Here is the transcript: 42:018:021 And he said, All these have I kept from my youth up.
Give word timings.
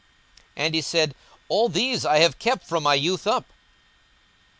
42:018:021 0.57 0.65
And 0.65 0.73
he 0.73 0.81
said, 0.81 1.15
All 1.47 1.69
these 1.69 2.01
have 2.01 2.11
I 2.33 2.37
kept 2.39 2.67
from 2.67 2.81
my 2.81 2.95
youth 2.95 3.27
up. 3.27 3.45